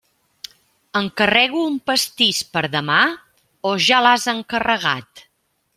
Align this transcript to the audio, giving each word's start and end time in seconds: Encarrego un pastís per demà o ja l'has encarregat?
Encarrego 1.01 1.61
un 1.73 1.75
pastís 1.91 2.41
per 2.57 2.65
demà 2.79 2.99
o 3.73 3.77
ja 3.89 4.05
l'has 4.07 4.31
encarregat? 4.39 5.29